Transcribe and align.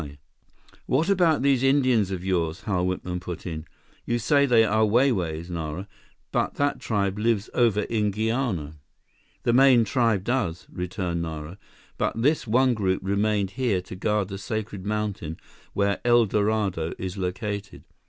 "What 0.87 1.09
about 1.09 1.43
these 1.43 1.61
Indians 1.61 2.09
of 2.09 2.25
yours?" 2.25 2.61
Hal 2.61 2.87
Whitman 2.87 3.19
put 3.19 3.45
in. 3.45 3.65
"You 4.03 4.17
say 4.17 4.47
they 4.47 4.63
are 4.65 4.83
Wai 4.83 5.11
Wais, 5.11 5.47
Nara, 5.47 5.87
but 6.31 6.55
that 6.55 6.79
tribe 6.79 7.19
lives 7.19 7.51
over 7.53 7.81
in 7.81 8.09
Guiana." 8.09 8.77
"The 9.43 9.53
main 9.53 9.83
tribe 9.83 10.23
does," 10.23 10.65
returned 10.71 11.21
Nara, 11.21 11.59
"but 11.99 12.19
this 12.19 12.47
one 12.47 12.73
group 12.73 12.99
remained 13.03 13.51
here 13.51 13.79
to 13.83 13.95
guard 13.95 14.29
the 14.29 14.39
sacred 14.39 14.87
mountain, 14.87 15.37
where 15.73 16.01
El 16.03 16.25
Dorado 16.25 16.93
is 16.97 17.15
located. 17.15 17.83